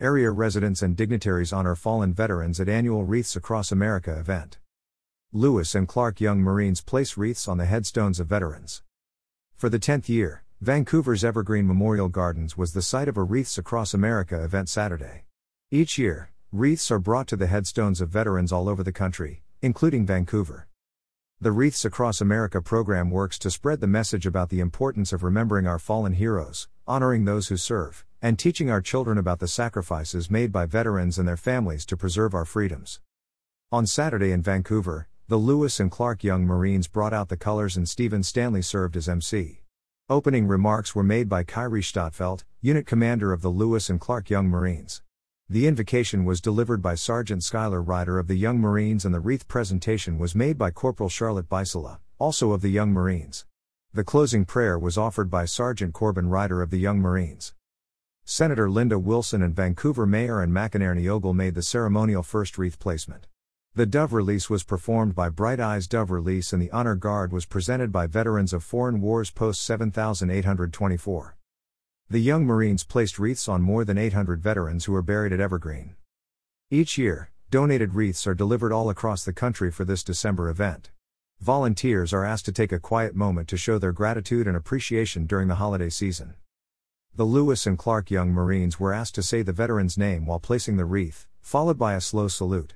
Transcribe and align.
Area 0.00 0.32
residents 0.32 0.82
and 0.82 0.96
dignitaries 0.96 1.52
honor 1.52 1.76
fallen 1.76 2.12
veterans 2.12 2.58
at 2.58 2.68
annual 2.68 3.04
Wreaths 3.04 3.36
Across 3.36 3.70
America 3.70 4.18
event. 4.18 4.58
Lewis 5.32 5.72
and 5.76 5.86
Clark 5.86 6.20
Young 6.20 6.40
Marines 6.40 6.80
place 6.80 7.16
wreaths 7.16 7.46
on 7.46 7.58
the 7.58 7.64
headstones 7.64 8.18
of 8.18 8.26
veterans. 8.26 8.82
For 9.54 9.68
the 9.68 9.78
10th 9.78 10.08
year, 10.08 10.42
Vancouver's 10.60 11.22
Evergreen 11.22 11.68
Memorial 11.68 12.08
Gardens 12.08 12.56
was 12.56 12.72
the 12.72 12.82
site 12.82 13.06
of 13.06 13.16
a 13.16 13.22
Wreaths 13.22 13.56
Across 13.56 13.94
America 13.94 14.42
event 14.42 14.68
Saturday. 14.68 15.26
Each 15.70 15.96
year, 15.96 16.32
wreaths 16.50 16.90
are 16.90 16.98
brought 16.98 17.28
to 17.28 17.36
the 17.36 17.46
headstones 17.46 18.00
of 18.00 18.08
veterans 18.08 18.50
all 18.50 18.68
over 18.68 18.82
the 18.82 18.90
country, 18.90 19.44
including 19.62 20.04
Vancouver. 20.04 20.66
The 21.40 21.52
Wreaths 21.52 21.84
Across 21.84 22.20
America 22.20 22.60
program 22.60 23.12
works 23.12 23.38
to 23.38 23.50
spread 23.50 23.80
the 23.80 23.86
message 23.86 24.26
about 24.26 24.48
the 24.48 24.58
importance 24.58 25.12
of 25.12 25.22
remembering 25.22 25.68
our 25.68 25.78
fallen 25.78 26.14
heroes, 26.14 26.66
honoring 26.84 27.26
those 27.26 27.46
who 27.46 27.56
serve, 27.56 28.04
and 28.24 28.38
teaching 28.38 28.70
our 28.70 28.80
children 28.80 29.18
about 29.18 29.38
the 29.38 29.46
sacrifices 29.46 30.30
made 30.30 30.50
by 30.50 30.64
veterans 30.64 31.18
and 31.18 31.28
their 31.28 31.36
families 31.36 31.84
to 31.84 31.94
preserve 31.94 32.32
our 32.32 32.46
freedoms. 32.46 32.98
On 33.70 33.86
Saturday 33.86 34.32
in 34.32 34.40
Vancouver, 34.40 35.08
the 35.28 35.36
Lewis 35.36 35.78
and 35.78 35.90
Clark 35.90 36.24
Young 36.24 36.46
Marines 36.46 36.88
brought 36.88 37.12
out 37.12 37.28
the 37.28 37.36
colors 37.36 37.76
and 37.76 37.86
Stephen 37.86 38.22
Stanley 38.22 38.62
served 38.62 38.96
as 38.96 39.10
MC. 39.10 39.60
Opening 40.08 40.46
remarks 40.46 40.94
were 40.94 41.02
made 41.02 41.28
by 41.28 41.44
Kyrie 41.44 41.82
Stadtfeld, 41.82 42.44
unit 42.62 42.86
commander 42.86 43.30
of 43.30 43.42
the 43.42 43.50
Lewis 43.50 43.90
and 43.90 44.00
Clark 44.00 44.30
Young 44.30 44.48
Marines. 44.48 45.02
The 45.50 45.66
invocation 45.66 46.24
was 46.24 46.40
delivered 46.40 46.80
by 46.80 46.94
Sergeant 46.94 47.44
Schuyler 47.44 47.82
Ryder 47.82 48.18
of 48.18 48.26
the 48.26 48.38
Young 48.38 48.58
Marines 48.58 49.04
and 49.04 49.14
the 49.14 49.20
wreath 49.20 49.46
presentation 49.48 50.18
was 50.18 50.34
made 50.34 50.56
by 50.56 50.70
Corporal 50.70 51.10
Charlotte 51.10 51.50
Beisela, 51.50 51.98
also 52.18 52.52
of 52.52 52.62
the 52.62 52.70
Young 52.70 52.90
Marines. 52.90 53.44
The 53.92 54.02
closing 54.02 54.46
prayer 54.46 54.78
was 54.78 54.96
offered 54.96 55.28
by 55.28 55.44
Sergeant 55.44 55.92
Corbin 55.92 56.30
Ryder 56.30 56.62
of 56.62 56.70
the 56.70 56.78
Young 56.78 57.00
Marines. 57.00 57.52
Senator 58.26 58.68
Lynda 58.68 59.00
Wilson 59.00 59.42
and 59.42 59.54
Vancouver 59.54 60.06
Mayor 60.06 60.40
Anne 60.40 60.50
McEnerny 60.50 61.10
Ogle 61.10 61.34
made 61.34 61.54
the 61.54 61.62
ceremonial 61.62 62.22
first 62.22 62.56
wreath 62.56 62.78
placement. 62.78 63.26
The 63.74 63.84
Dove 63.84 64.14
release 64.14 64.48
was 64.48 64.64
performed 64.64 65.14
by 65.14 65.28
Bright 65.28 65.60
Eyes 65.60 65.86
Dove 65.86 66.10
Release 66.10 66.50
and 66.50 66.62
the 66.62 66.70
Honor 66.70 66.94
Guard 66.94 67.34
was 67.34 67.44
presented 67.44 67.92
by 67.92 68.06
veterans 68.06 68.54
of 68.54 68.64
Foreign 68.64 69.02
Wars 69.02 69.30
Post 69.30 69.62
7824. 69.64 71.36
The 72.08 72.18
Young 72.18 72.46
Marines 72.46 72.82
placed 72.82 73.18
wreaths 73.18 73.46
on 73.46 73.60
more 73.60 73.84
than 73.84 73.98
800 73.98 74.40
veterans 74.40 74.86
who 74.86 74.92
were 74.92 75.02
buried 75.02 75.34
at 75.34 75.40
Evergreen. 75.40 75.94
Each 76.70 76.96
year, 76.96 77.30
donated 77.50 77.94
wreaths 77.94 78.26
are 78.26 78.34
delivered 78.34 78.72
all 78.72 78.88
across 78.88 79.22
the 79.22 79.34
country 79.34 79.70
for 79.70 79.84
this 79.84 80.02
December 80.02 80.48
event. 80.48 80.90
Volunteers 81.42 82.14
are 82.14 82.24
asked 82.24 82.46
to 82.46 82.52
take 82.52 82.72
a 82.72 82.80
quiet 82.80 83.14
moment 83.14 83.48
to 83.48 83.58
show 83.58 83.76
their 83.76 83.92
gratitude 83.92 84.46
and 84.46 84.56
appreciation 84.56 85.26
during 85.26 85.48
the 85.48 85.56
holiday 85.56 85.90
season. 85.90 86.36
The 87.16 87.22
Lewis 87.22 87.64
and 87.64 87.78
Clark 87.78 88.10
Young 88.10 88.32
Marines 88.32 88.80
were 88.80 88.92
asked 88.92 89.14
to 89.14 89.22
say 89.22 89.42
the 89.42 89.52
veteran's 89.52 89.96
name 89.96 90.26
while 90.26 90.40
placing 90.40 90.78
the 90.78 90.84
wreath, 90.84 91.28
followed 91.40 91.78
by 91.78 91.94
a 91.94 92.00
slow 92.00 92.26
salute. 92.26 92.72